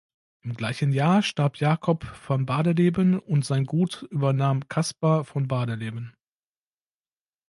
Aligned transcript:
Im 0.41 0.55
gleichen 0.55 0.93
Jahr 0.93 1.21
starb 1.21 1.57
Jacob 1.59 2.03
von 2.05 2.47
Bardeleben 2.47 3.19
und 3.19 3.45
sein 3.45 3.65
Gut 3.67 4.01
übernahm 4.09 4.67
Caspar 4.67 5.23
von 5.25 5.47
Bardeleben. 5.47 6.15